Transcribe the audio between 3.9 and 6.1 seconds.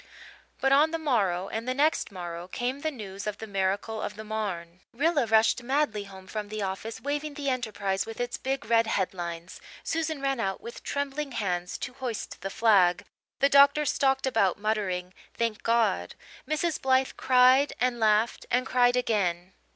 of the Marne. Rilla rushed madly